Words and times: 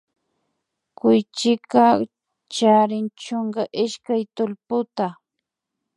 Kuychika 0.97 1.85
chrin 2.53 3.05
chunka 3.21 3.63
ishkay 3.83 4.23
tullputa 4.35 5.07